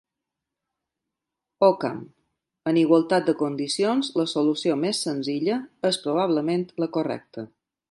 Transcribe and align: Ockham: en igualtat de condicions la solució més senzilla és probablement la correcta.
Ockham: 1.67 1.99
en 2.71 2.79
igualtat 2.83 3.29
de 3.29 3.37
condicions 3.43 4.11
la 4.21 4.27
solució 4.33 4.81
més 4.87 5.05
senzilla 5.09 5.61
és 5.91 6.01
probablement 6.07 6.65
la 6.85 6.93
correcta. 6.99 7.49